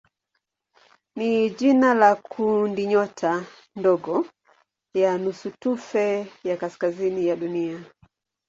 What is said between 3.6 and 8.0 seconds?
ndogo ya nusutufe ya kaskazini ya Dunia.